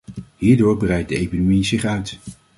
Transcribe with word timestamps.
Hierdoor 0.37 0.77
breidt 0.77 1.09
de 1.09 1.15
epidemie 1.17 1.63
zich 1.63 1.85
uit. 1.85 2.19